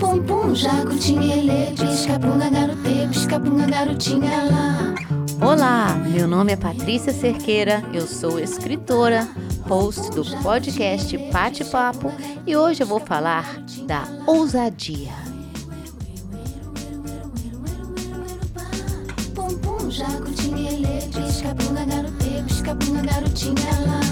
Pum 0.00 0.20
pum, 0.24 0.52
jacutinha, 0.52 1.36
ele, 1.36 1.76
pisca-punga, 1.76 2.50
garote, 2.50 3.08
pisca-punga, 3.12 3.66
garotinha 3.66 4.42
lá. 4.50 4.94
Olá, 5.40 5.94
meu 5.94 6.26
nome 6.26 6.54
é 6.54 6.56
Patrícia 6.56 7.12
Cerqueira, 7.12 7.84
eu 7.92 8.04
sou 8.04 8.40
escritora, 8.40 9.28
host 9.68 10.10
do 10.10 10.24
podcast 10.42 11.16
Pate 11.30 11.64
Papo 11.66 12.12
e 12.44 12.56
hoje 12.56 12.82
eu 12.82 12.86
vou 12.86 12.98
falar 12.98 13.62
da 13.86 14.02
ousadia. 14.26 15.12
Jacutinha, 19.88 20.72
ele, 20.72 21.00
pisca-punga, 21.12 21.84
garote, 21.84 22.42
pisca-punga, 22.48 23.02
garotinha 23.02 23.70
lá. 23.86 24.05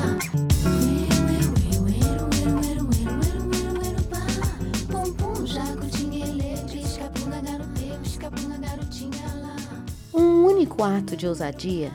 Único 10.64 10.82
ato 10.82 11.14
de 11.14 11.26
ousadia 11.26 11.92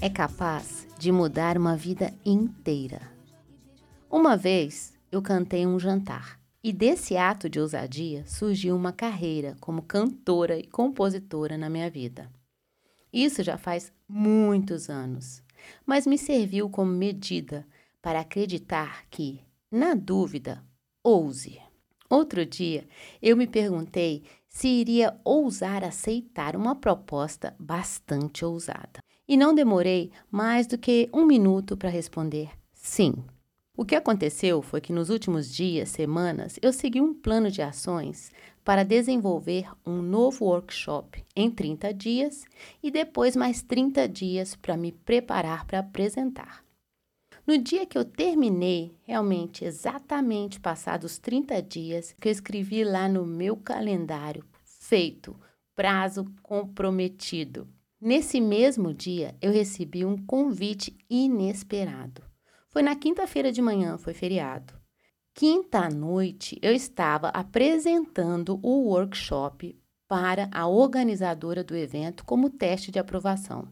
é 0.00 0.10
capaz 0.10 0.88
de 0.98 1.12
mudar 1.12 1.56
uma 1.56 1.76
vida 1.76 2.12
inteira. 2.24 3.00
Uma 4.10 4.36
vez 4.36 4.92
eu 5.12 5.22
cantei 5.22 5.64
um 5.64 5.78
jantar 5.78 6.40
e 6.64 6.72
desse 6.72 7.16
ato 7.16 7.48
de 7.48 7.60
ousadia 7.60 8.26
surgiu 8.26 8.74
uma 8.74 8.92
carreira 8.92 9.56
como 9.60 9.82
cantora 9.82 10.58
e 10.58 10.66
compositora 10.66 11.56
na 11.56 11.70
minha 11.70 11.88
vida. 11.88 12.28
Isso 13.12 13.40
já 13.44 13.56
faz 13.56 13.92
muitos 14.08 14.90
anos, 14.90 15.40
mas 15.86 16.04
me 16.04 16.18
serviu 16.18 16.68
como 16.68 16.90
medida 16.90 17.64
para 18.02 18.18
acreditar 18.18 19.04
que, 19.12 19.42
na 19.70 19.94
dúvida, 19.94 20.60
ouse. 21.04 21.60
Outro 22.10 22.44
dia, 22.44 22.84
eu 23.22 23.36
me 23.36 23.46
perguntei 23.46 24.24
se 24.52 24.68
iria 24.68 25.18
ousar 25.24 25.82
aceitar 25.82 26.54
uma 26.54 26.76
proposta 26.76 27.56
bastante 27.58 28.44
ousada. 28.44 29.00
E 29.26 29.36
não 29.36 29.54
demorei 29.54 30.12
mais 30.30 30.66
do 30.66 30.76
que 30.76 31.08
um 31.12 31.24
minuto 31.24 31.76
para 31.76 31.88
responder 31.88 32.50
sim. 32.72 33.14
O 33.74 33.86
que 33.86 33.96
aconteceu 33.96 34.60
foi 34.60 34.82
que 34.82 34.92
nos 34.92 35.08
últimos 35.08 35.52
dias, 35.52 35.88
semanas, 35.88 36.58
eu 36.60 36.72
segui 36.72 37.00
um 37.00 37.14
plano 37.14 37.50
de 37.50 37.62
ações 37.62 38.30
para 38.62 38.84
desenvolver 38.84 39.66
um 39.84 40.02
novo 40.02 40.44
workshop 40.44 41.24
em 41.34 41.50
30 41.50 41.94
dias 41.94 42.44
e 42.82 42.90
depois 42.90 43.34
mais 43.34 43.62
30 43.62 44.06
dias 44.06 44.54
para 44.54 44.76
me 44.76 44.92
preparar 44.92 45.64
para 45.64 45.78
apresentar. 45.78 46.62
No 47.44 47.58
dia 47.58 47.84
que 47.84 47.98
eu 47.98 48.04
terminei, 48.04 48.96
realmente 49.02 49.64
exatamente 49.64 50.60
passados 50.60 51.18
30 51.18 51.60
dias, 51.60 52.14
que 52.20 52.28
eu 52.28 52.32
escrevi 52.32 52.84
lá 52.84 53.08
no 53.08 53.26
meu 53.26 53.56
calendário, 53.56 54.44
feito, 54.64 55.36
prazo 55.74 56.24
comprometido. 56.40 57.68
Nesse 58.00 58.40
mesmo 58.40 58.94
dia, 58.94 59.36
eu 59.40 59.52
recebi 59.52 60.04
um 60.04 60.16
convite 60.16 60.96
inesperado. 61.10 62.22
Foi 62.68 62.80
na 62.80 62.94
quinta-feira 62.94 63.50
de 63.50 63.60
manhã, 63.60 63.98
foi 63.98 64.14
feriado. 64.14 64.74
Quinta 65.34 65.80
à 65.80 65.90
noite, 65.90 66.58
eu 66.62 66.72
estava 66.72 67.28
apresentando 67.28 68.60
o 68.62 68.88
workshop 68.88 69.76
para 70.06 70.48
a 70.52 70.68
organizadora 70.68 71.64
do 71.64 71.74
evento 71.74 72.24
como 72.24 72.50
teste 72.50 72.92
de 72.92 72.98
aprovação. 72.98 73.68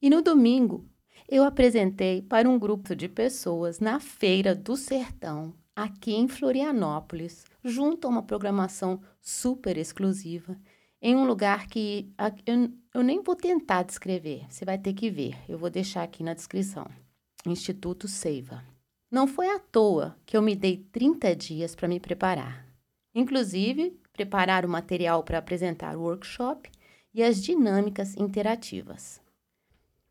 E 0.00 0.08
no 0.08 0.22
domingo, 0.22 0.88
eu 1.28 1.44
apresentei 1.44 2.22
para 2.22 2.48
um 2.48 2.58
grupo 2.58 2.96
de 2.96 3.08
pessoas 3.08 3.78
na 3.78 4.00
Feira 4.00 4.54
do 4.54 4.76
Sertão, 4.76 5.52
aqui 5.76 6.14
em 6.14 6.26
Florianópolis, 6.26 7.44
junto 7.62 8.06
a 8.06 8.10
uma 8.10 8.22
programação 8.22 9.00
super 9.20 9.76
exclusiva, 9.76 10.56
em 11.00 11.14
um 11.14 11.26
lugar 11.26 11.66
que 11.66 12.10
eu 12.94 13.02
nem 13.02 13.22
vou 13.22 13.36
tentar 13.36 13.82
descrever, 13.82 14.46
você 14.48 14.64
vai 14.64 14.78
ter 14.78 14.94
que 14.94 15.10
ver, 15.10 15.36
eu 15.48 15.58
vou 15.58 15.70
deixar 15.70 16.02
aqui 16.02 16.24
na 16.24 16.34
descrição. 16.34 16.86
Instituto 17.46 18.08
Seiva. 18.08 18.64
Não 19.10 19.26
foi 19.28 19.48
à 19.48 19.58
toa 19.58 20.16
que 20.26 20.36
eu 20.36 20.42
me 20.42 20.56
dei 20.56 20.78
30 20.90 21.36
dias 21.36 21.74
para 21.74 21.86
me 21.86 22.00
preparar. 22.00 22.66
Inclusive, 23.14 23.98
preparar 24.12 24.64
o 24.64 24.68
material 24.68 25.22
para 25.22 25.38
apresentar 25.38 25.96
o 25.96 26.02
workshop 26.02 26.70
e 27.14 27.22
as 27.22 27.40
dinâmicas 27.40 28.16
interativas. 28.16 29.20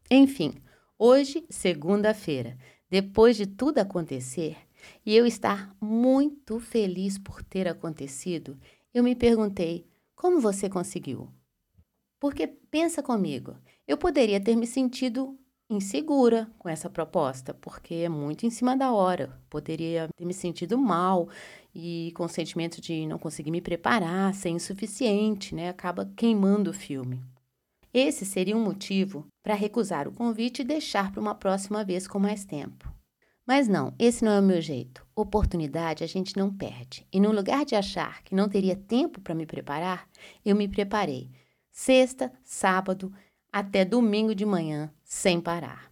Enfim, 0.10 0.56
hoje, 0.98 1.46
segunda-feira, 1.50 2.58
depois 2.90 3.36
de 3.36 3.46
tudo 3.46 3.80
acontecer 3.80 4.58
e 5.06 5.16
eu 5.16 5.26
estar 5.26 5.76
muito 5.82 6.60
feliz 6.60 7.18
por 7.18 7.44
ter 7.44 7.68
acontecido, 7.68 8.58
eu 8.94 9.04
me 9.04 9.16
perguntei: 9.16 9.86
como 10.16 10.40
você 10.40 10.70
conseguiu? 10.70 11.30
Porque 12.20 12.48
pensa 12.48 13.04
comigo, 13.04 13.56
eu 13.88 13.98
poderia 13.98 14.40
ter 14.40 14.56
me 14.56 14.66
sentido 14.66 15.38
insegura 15.70 16.50
com 16.58 16.70
essa 16.70 16.90
proposta, 16.90 17.54
porque 17.54 17.96
é 17.96 18.10
muito 18.10 18.46
em 18.46 18.50
cima 18.50 18.76
da 18.76 18.92
hora. 18.92 19.40
Poderia 19.50 20.10
ter 20.16 20.26
me 20.26 20.34
sentido 20.34 20.78
mal 20.78 21.30
e 21.76 22.12
com 22.16 22.24
o 22.24 22.30
sentimento 22.30 22.82
de 22.82 23.06
não 23.06 23.20
conseguir 23.20 23.52
me 23.52 23.62
preparar, 23.62 24.34
ser 24.34 24.50
insuficiente, 24.50 25.54
né? 25.54 25.70
Acaba 25.70 26.12
queimando 26.16 26.72
o 26.72 26.74
filme. 26.74 27.22
Esse 28.00 28.26
seria 28.26 28.56
um 28.56 28.64
motivo 28.64 29.26
para 29.42 29.56
recusar 29.56 30.08
o 30.08 30.12
convite 30.12 30.62
e 30.62 30.64
deixar 30.64 31.12
para 31.12 31.20
uma 31.20 31.34
próxima 31.34 31.84
vez 31.84 32.08
com 32.08 32.20
mais 32.20 32.46
tempo. 32.46 32.94
Mas 33.44 33.68
não, 33.68 33.92
esse 33.98 34.24
não 34.24 34.34
é 34.34 34.40
o 34.40 34.44
meu 34.44 34.62
jeito. 34.62 35.04
Oportunidade 35.16 36.04
a 36.04 36.08
gente 36.08 36.38
não 36.38 36.56
perde. 36.56 37.08
E 37.12 37.20
no 37.20 37.32
lugar 37.32 37.66
de 37.66 37.74
achar 37.74 38.22
que 38.22 38.36
não 38.36 38.48
teria 38.48 38.76
tempo 38.76 39.20
para 39.20 39.34
me 39.34 39.48
preparar, 39.48 40.08
eu 40.46 40.56
me 40.56 40.68
preparei. 40.68 41.32
Sexta, 41.72 42.32
sábado, 42.44 43.12
até 43.52 43.84
domingo 43.84 44.36
de 44.36 44.46
manhã, 44.46 44.94
sem 45.04 45.42
parar. 45.42 45.92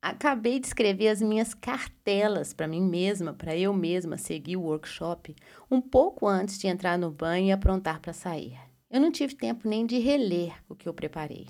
Acabei 0.00 0.58
de 0.58 0.68
escrever 0.68 1.08
as 1.08 1.20
minhas 1.20 1.52
cartelas 1.52 2.54
para 2.54 2.66
mim 2.66 2.80
mesma, 2.80 3.34
para 3.34 3.54
eu 3.54 3.74
mesma 3.74 4.16
seguir 4.16 4.56
o 4.56 4.62
workshop, 4.62 5.36
um 5.70 5.82
pouco 5.82 6.26
antes 6.26 6.58
de 6.58 6.66
entrar 6.66 6.96
no 6.96 7.10
banho 7.10 7.48
e 7.48 7.52
aprontar 7.52 8.00
para 8.00 8.14
sair. 8.14 8.58
Eu 8.94 9.00
não 9.00 9.10
tive 9.10 9.34
tempo 9.34 9.68
nem 9.68 9.84
de 9.84 9.98
reler 9.98 10.54
o 10.68 10.74
que 10.76 10.88
eu 10.88 10.94
preparei. 10.94 11.48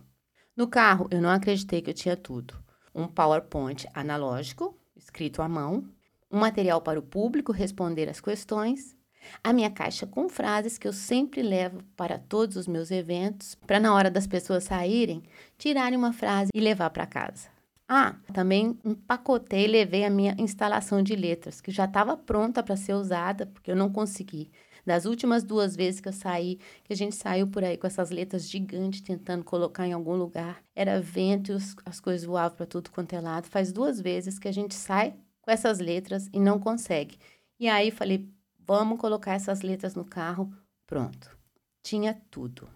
No 0.57 0.67
carro, 0.67 1.07
eu 1.11 1.21
não 1.21 1.29
acreditei 1.29 1.83
que 1.83 1.91
eu 1.91 1.95
tinha 1.95 2.17
tudo: 2.17 2.55
um 2.95 3.07
PowerPoint 3.07 3.87
analógico, 3.93 4.75
escrito 4.97 5.43
à 5.43 5.49
mão, 5.49 5.87
um 6.33 6.39
material 6.39 6.81
para 6.81 6.99
o 6.99 7.03
público 7.03 7.53
responder 7.53 8.09
as 8.09 8.19
questões, 8.19 8.97
a 9.43 9.53
minha 9.53 9.69
caixa 9.69 10.07
com 10.07 10.27
frases 10.27 10.79
que 10.79 10.89
eu 10.89 10.93
sempre 10.95 11.43
levo 11.43 11.83
para 11.95 12.19
todos 12.19 12.57
os 12.57 12.67
meus 12.67 12.91
eventos, 12.91 13.55
para 13.57 13.79
na 13.79 13.95
hora 13.95 14.11
das 14.11 14.27
pessoas 14.27 14.65
saírem, 14.65 15.23
tirarem 15.59 15.99
uma 15.99 16.15
frase 16.15 16.51
e 16.55 16.61
levar 16.61 16.89
para 16.89 17.05
casa. 17.05 17.51
Ah, 17.87 18.17
também 18.33 18.79
empacotei 18.83 19.67
e 19.67 19.69
levei 19.69 20.07
a 20.07 20.11
minha 20.11 20.35
instalação 20.39 21.03
de 21.03 21.15
letras, 21.15 21.61
que 21.61 21.71
já 21.71 21.85
estava 21.85 22.17
pronta 22.17 22.63
para 22.63 22.75
ser 22.75 22.95
usada, 22.95 23.45
porque 23.45 23.71
eu 23.71 23.77
não 23.77 23.93
consegui. 23.93 24.51
Das 24.85 25.07
últimas 25.07 25.43
duas 25.43 25.75
vezes 25.75 26.01
que 26.01 26.09
eu 26.09 26.13
saí, 26.13 26.59
que 26.85 26.93
a 26.93 26.97
gente 26.97 27.17
saiu 27.17 27.47
por 27.47 27.65
aí 27.65 27.77
com 27.77 27.87
essas 27.87 28.11
letras 28.11 28.49
gigantes 28.49 29.01
tentando 29.01 29.45
colocar 29.45 29.87
em 29.87 29.93
algum 29.93 30.15
lugar, 30.15 30.63
era 30.75 31.01
vento 31.01 31.53
e 31.53 31.55
os- 31.55 31.75
as 31.85 32.01
coisas 32.01 32.27
voavam 32.27 32.57
para 32.57 32.67
tudo 32.67 32.91
quanto 32.91 33.15
é 33.15 33.21
lado. 33.21 33.49
Faz 33.49 33.73
duas 33.73 34.01
vezes 34.01 34.39
que 34.39 34.49
a 34.49 34.53
gente 34.53 34.75
sai 34.75 35.15
com 35.41 35.51
essas 35.51 35.79
letras 35.79 36.29
e 36.33 36.41
não 36.41 36.59
consegue. 36.59 37.19
E 37.59 37.69
aí 37.69 37.91
falei, 37.91 38.29
vamos 38.59 38.99
colocar 38.99 39.35
essas 39.35 39.63
letras 39.63 39.95
no 39.95 40.05
carro. 40.05 40.53
Pronto. 40.87 41.37
Tinha 41.83 42.21
tudo. 42.31 42.69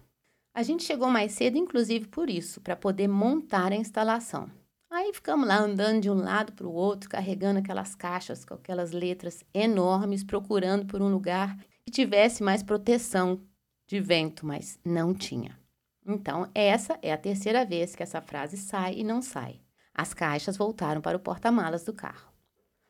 A 0.53 0.63
gente 0.63 0.83
chegou 0.83 1.09
mais 1.09 1.31
cedo, 1.33 1.57
inclusive 1.57 2.07
por 2.07 2.29
isso, 2.29 2.59
para 2.61 2.75
poder 2.75 3.07
montar 3.07 3.71
a 3.71 3.75
instalação. 3.75 4.49
Aí 4.91 5.13
ficamos 5.13 5.47
lá 5.47 5.59
andando 5.59 6.01
de 6.01 6.09
um 6.09 6.15
lado 6.15 6.51
para 6.53 6.67
o 6.67 6.73
outro, 6.73 7.09
carregando 7.09 7.59
aquelas 7.59 7.93
caixas 7.93 8.43
com 8.43 8.55
aquelas 8.55 8.91
letras 8.91 9.43
enormes, 9.53 10.23
procurando 10.23 10.87
por 10.87 11.01
um 11.01 11.11
lugar 11.11 11.55
que 11.89 11.91
tivesse 11.91 12.43
mais 12.43 12.61
proteção 12.61 13.41
de 13.87 13.99
vento, 13.99 14.45
mas 14.45 14.79
não 14.85 15.11
tinha. 15.11 15.59
Então, 16.05 16.47
essa 16.53 16.99
é 17.01 17.11
a 17.11 17.17
terceira 17.17 17.65
vez 17.65 17.95
que 17.95 18.03
essa 18.03 18.21
frase 18.21 18.57
sai 18.57 18.93
e 18.99 19.03
não 19.03 19.23
sai. 19.23 19.59
As 19.91 20.13
caixas 20.13 20.55
voltaram 20.55 21.01
para 21.01 21.17
o 21.17 21.19
porta-malas 21.19 21.83
do 21.83 21.91
carro. 21.91 22.31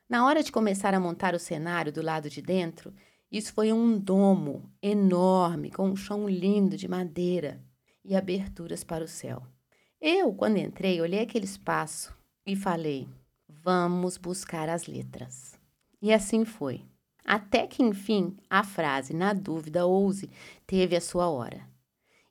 Na 0.10 0.26
hora 0.26 0.44
de 0.44 0.52
começar 0.52 0.94
a 0.94 1.00
montar 1.00 1.34
o 1.34 1.40
cenário 1.40 1.94
do 1.94 2.02
lado 2.02 2.30
de 2.30 2.42
dentro, 2.42 2.94
isso 3.32 3.54
foi 3.54 3.72
um 3.72 3.98
domo 3.98 4.70
enorme, 4.82 5.72
com 5.72 5.88
um 5.88 5.96
chão 5.96 6.28
lindo 6.28 6.76
de 6.76 6.90
madeira 6.90 7.64
e 8.04 8.18
aberturas 8.18 8.84
para 8.84 9.04
o 9.04 9.08
céu. 9.08 9.44
Eu, 10.02 10.34
quando 10.34 10.58
entrei, 10.58 11.00
olhei 11.00 11.22
aquele 11.22 11.46
espaço 11.46 12.14
e 12.46 12.54
falei: 12.54 13.08
vamos 13.48 14.18
buscar 14.18 14.68
as 14.68 14.88
letras. 14.88 15.58
E 16.02 16.12
assim 16.12 16.44
foi. 16.44 16.84
Até 17.30 17.68
que, 17.68 17.84
enfim, 17.84 18.36
a 18.50 18.64
frase, 18.64 19.14
na 19.14 19.34
dúvida, 19.34 19.86
ouse, 19.86 20.32
teve 20.66 20.96
a 20.96 21.02
sua 21.02 21.30
hora. 21.30 21.62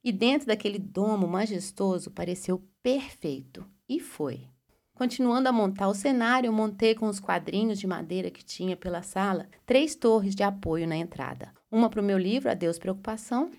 E 0.03 0.11
dentro 0.11 0.49
daquele 0.49 0.77
domo 0.77 1.29
majestoso 1.29 2.11
pareceu 2.11 2.61
perfeito. 2.83 3.65
E 3.89 4.01
foi. 4.01 4.49
Continuando 4.95 5.49
a 5.49 5.53
montar 5.53 5.87
o 5.87 5.95
cenário, 5.95 6.49
eu 6.49 6.53
montei 6.53 6.97
com 6.97 7.07
os 7.07 7.21
quadrinhos 7.21 7.79
de 7.79 7.87
madeira 7.87 8.29
que 8.29 8.45
tinha 8.45 8.77
pela 8.77 9.01
sala 9.01 9.47
três 9.65 9.95
torres 9.95 10.35
de 10.35 10.43
apoio 10.43 10.85
na 10.89 10.97
entrada. 10.97 11.53
Uma 11.71 11.89
para 11.89 12.01
o 12.01 12.05
meu 12.05 12.19
livro, 12.19 12.51
Adeus 12.51 12.77
Preocupação, 12.77 13.53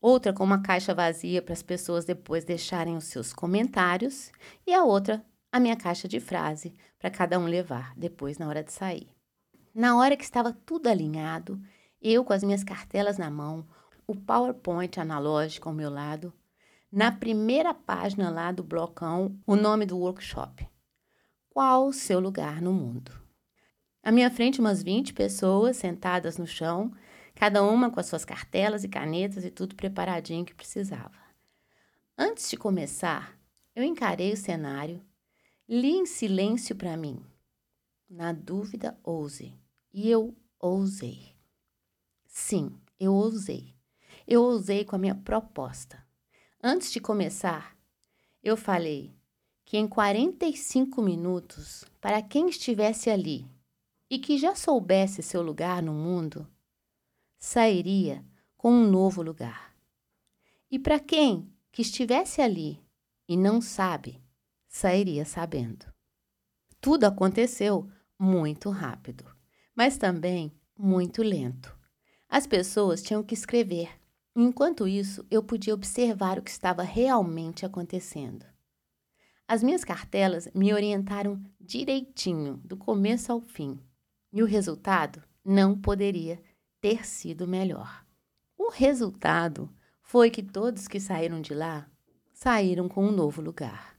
outra 0.00 0.32
com 0.32 0.44
uma 0.44 0.62
caixa 0.62 0.94
vazia 0.94 1.42
para 1.42 1.52
as 1.52 1.62
pessoas 1.62 2.06
depois 2.06 2.42
deixarem 2.42 2.96
os 2.96 3.04
seus 3.04 3.34
comentários, 3.34 4.32
e 4.66 4.72
a 4.72 4.82
outra, 4.82 5.22
a 5.52 5.60
minha 5.60 5.76
caixa 5.76 6.08
de 6.08 6.20
frase, 6.20 6.72
para 6.98 7.10
cada 7.10 7.38
um 7.38 7.44
levar 7.44 7.92
depois 7.98 8.38
na 8.38 8.48
hora 8.48 8.64
de 8.64 8.72
sair. 8.72 9.15
Na 9.78 9.94
hora 9.94 10.16
que 10.16 10.24
estava 10.24 10.54
tudo 10.54 10.86
alinhado, 10.86 11.60
eu 12.00 12.24
com 12.24 12.32
as 12.32 12.42
minhas 12.42 12.64
cartelas 12.64 13.18
na 13.18 13.28
mão, 13.28 13.68
o 14.06 14.16
PowerPoint 14.16 14.98
analógico 14.98 15.68
ao 15.68 15.74
meu 15.74 15.90
lado, 15.90 16.32
na 16.90 17.12
primeira 17.12 17.74
página 17.74 18.30
lá 18.30 18.50
do 18.50 18.64
blocão, 18.64 19.38
o 19.46 19.54
nome 19.54 19.84
do 19.84 19.98
workshop. 19.98 20.66
Qual 21.50 21.88
o 21.88 21.92
seu 21.92 22.18
lugar 22.18 22.62
no 22.62 22.72
mundo? 22.72 23.12
À 24.02 24.10
minha 24.10 24.30
frente, 24.30 24.60
umas 24.60 24.82
20 24.82 25.12
pessoas 25.12 25.76
sentadas 25.76 26.38
no 26.38 26.46
chão, 26.46 26.90
cada 27.34 27.62
uma 27.62 27.90
com 27.90 28.00
as 28.00 28.06
suas 28.06 28.24
cartelas 28.24 28.82
e 28.82 28.88
canetas 28.88 29.44
e 29.44 29.50
tudo 29.50 29.76
preparadinho 29.76 30.46
que 30.46 30.54
precisava. 30.54 31.20
Antes 32.16 32.48
de 32.48 32.56
começar, 32.56 33.38
eu 33.74 33.84
encarei 33.84 34.32
o 34.32 34.38
cenário, 34.38 35.04
li 35.68 35.90
em 35.90 36.06
silêncio 36.06 36.74
para 36.74 36.96
mim. 36.96 37.22
Na 38.08 38.32
dúvida, 38.32 38.98
ouse. 39.04 39.65
E 39.98 40.10
eu 40.10 40.36
ousei. 40.60 41.34
Sim, 42.26 42.78
eu 43.00 43.14
ousei. 43.14 43.74
Eu 44.26 44.42
ousei 44.42 44.84
com 44.84 44.94
a 44.94 44.98
minha 44.98 45.14
proposta. 45.14 46.06
Antes 46.62 46.92
de 46.92 47.00
começar, 47.00 47.74
eu 48.42 48.58
falei 48.58 49.16
que 49.64 49.78
em 49.78 49.88
45 49.88 51.00
minutos, 51.00 51.82
para 51.98 52.20
quem 52.20 52.50
estivesse 52.50 53.08
ali 53.08 53.50
e 54.10 54.18
que 54.18 54.36
já 54.36 54.54
soubesse 54.54 55.22
seu 55.22 55.40
lugar 55.40 55.82
no 55.82 55.94
mundo, 55.94 56.46
sairia 57.38 58.22
com 58.54 58.70
um 58.70 58.86
novo 58.90 59.22
lugar. 59.22 59.74
E 60.70 60.78
para 60.78 61.00
quem 61.00 61.50
que 61.72 61.80
estivesse 61.80 62.42
ali 62.42 62.78
e 63.26 63.34
não 63.34 63.62
sabe, 63.62 64.22
sairia 64.68 65.24
sabendo. 65.24 65.86
Tudo 66.82 67.04
aconteceu 67.04 67.90
muito 68.18 68.68
rápido, 68.68 69.34
mas 69.76 69.98
também 69.98 70.52
muito 70.78 71.22
lento. 71.22 71.76
As 72.28 72.46
pessoas 72.46 73.02
tinham 73.02 73.22
que 73.22 73.34
escrever. 73.34 73.90
Enquanto 74.34 74.88
isso, 74.88 75.24
eu 75.30 75.42
podia 75.42 75.74
observar 75.74 76.38
o 76.38 76.42
que 76.42 76.50
estava 76.50 76.82
realmente 76.82 77.64
acontecendo. 77.64 78.44
As 79.46 79.62
minhas 79.62 79.84
cartelas 79.84 80.48
me 80.54 80.72
orientaram 80.72 81.40
direitinho, 81.60 82.56
do 82.64 82.76
começo 82.76 83.30
ao 83.30 83.40
fim, 83.40 83.78
e 84.32 84.42
o 84.42 84.46
resultado 84.46 85.22
não 85.44 85.78
poderia 85.78 86.42
ter 86.80 87.06
sido 87.06 87.46
melhor. 87.46 88.04
O 88.58 88.70
resultado 88.70 89.72
foi 90.02 90.30
que 90.30 90.42
todos 90.42 90.88
que 90.88 90.98
saíram 90.98 91.40
de 91.40 91.54
lá 91.54 91.88
saíram 92.32 92.88
com 92.88 93.06
um 93.06 93.12
novo 93.12 93.40
lugar. 93.40 93.96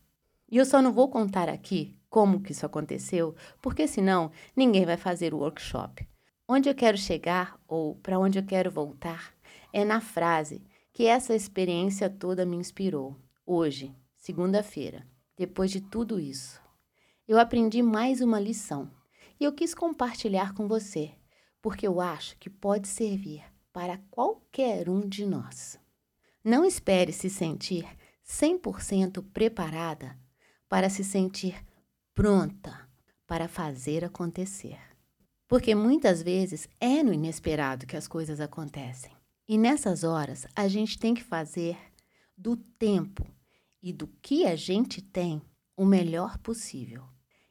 E 0.49 0.57
eu 0.57 0.65
só 0.65 0.81
não 0.81 0.91
vou 0.91 1.09
contar 1.09 1.49
aqui 1.49 1.96
como 2.09 2.41
que 2.41 2.51
isso 2.51 2.65
aconteceu, 2.65 3.35
porque 3.61 3.87
senão 3.87 4.31
ninguém 4.55 4.85
vai 4.85 4.97
fazer 4.97 5.33
o 5.33 5.39
workshop. 5.39 6.07
Onde 6.47 6.69
eu 6.69 6.75
quero 6.75 6.97
chegar 6.97 7.59
ou 7.67 7.95
para 7.95 8.19
onde 8.19 8.39
eu 8.39 8.45
quero 8.45 8.71
voltar 8.71 9.33
é 9.73 9.83
na 9.83 9.99
frase 9.99 10.63
que 10.93 11.05
essa 11.05 11.35
experiência 11.35 12.09
toda 12.09 12.45
me 12.45 12.55
inspirou. 12.57 13.15
Hoje, 13.45 13.93
segunda-feira, 14.15 15.05
depois 15.37 15.71
de 15.71 15.81
tudo 15.81 16.19
isso, 16.19 16.61
eu 17.27 17.37
aprendi 17.37 17.81
mais 17.83 18.21
uma 18.21 18.39
lição 18.39 18.89
e 19.39 19.43
eu 19.43 19.53
quis 19.53 19.75
compartilhar 19.75 20.53
com 20.53 20.67
você 20.67 21.13
porque 21.61 21.85
eu 21.85 21.99
acho 21.99 22.37
que 22.37 22.49
pode 22.49 22.87
servir 22.87 23.43
para 23.73 23.99
qualquer 24.09 24.89
um 24.89 25.01
de 25.01 25.25
nós. 25.25 25.77
Não 26.43 26.63
espere 26.63 27.11
se 27.11 27.29
sentir 27.29 27.85
100% 28.25 29.23
preparada 29.33 30.17
para 30.69 30.89
se 30.89 31.03
sentir 31.03 31.61
pronta 32.17 32.89
para 33.27 33.47
fazer 33.47 34.03
acontecer. 34.03 34.79
Porque 35.47 35.75
muitas 35.75 36.23
vezes 36.23 36.67
é 36.79 37.03
no 37.03 37.13
inesperado 37.13 37.85
que 37.85 37.95
as 37.95 38.07
coisas 38.07 38.39
acontecem. 38.41 39.11
E 39.47 39.55
nessas 39.55 40.03
horas 40.03 40.47
a 40.55 40.67
gente 40.67 40.97
tem 40.97 41.13
que 41.13 41.23
fazer 41.23 41.77
do 42.35 42.55
tempo 42.57 43.23
e 43.83 43.93
do 43.93 44.07
que 44.19 44.47
a 44.47 44.55
gente 44.55 44.99
tem 44.99 45.39
o 45.75 45.85
melhor 45.85 46.39
possível. 46.39 47.03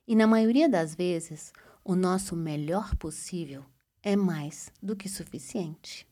E 0.04 0.16
na 0.16 0.26
maioria 0.26 0.68
das 0.68 0.96
vezes, 0.96 1.52
o 1.84 1.94
nosso 1.94 2.34
melhor 2.34 2.96
possível 2.96 3.64
é 4.02 4.16
mais 4.16 4.68
do 4.82 4.96
que 4.96 5.08
suficiente. 5.08 6.08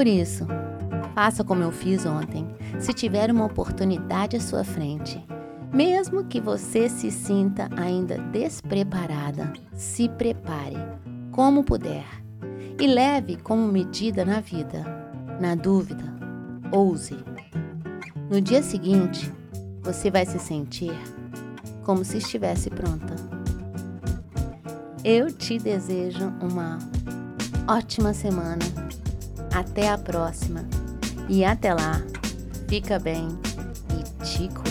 Por 0.00 0.06
isso, 0.06 0.46
faça 1.14 1.44
como 1.44 1.62
eu 1.62 1.70
fiz 1.70 2.06
ontem, 2.06 2.48
se 2.78 2.90
tiver 2.94 3.30
uma 3.30 3.44
oportunidade 3.44 4.34
à 4.34 4.40
sua 4.40 4.64
frente. 4.64 5.22
Mesmo 5.70 6.24
que 6.24 6.40
você 6.40 6.88
se 6.88 7.10
sinta 7.10 7.68
ainda 7.76 8.16
despreparada, 8.16 9.52
se 9.74 10.08
prepare 10.08 10.78
como 11.30 11.62
puder 11.62 12.06
e 12.80 12.86
leve 12.86 13.36
como 13.36 13.70
medida 13.70 14.24
na 14.24 14.40
vida. 14.40 14.82
Na 15.38 15.54
dúvida, 15.54 16.04
ouse. 16.72 17.22
No 18.30 18.40
dia 18.40 18.62
seguinte, 18.62 19.30
você 19.82 20.10
vai 20.10 20.24
se 20.24 20.38
sentir 20.38 20.98
como 21.84 22.06
se 22.06 22.16
estivesse 22.16 22.70
pronta. 22.70 23.16
Eu 25.04 25.30
te 25.30 25.58
desejo 25.58 26.32
uma 26.40 26.78
ótima 27.68 28.14
semana. 28.14 28.64
Até 29.52 29.88
a 29.88 29.98
próxima. 29.98 30.64
E 31.28 31.44
até 31.44 31.74
lá, 31.74 32.00
fica 32.68 32.98
bem 32.98 33.28
e 33.90 34.24
te 34.24 34.48
cuida. 34.48 34.69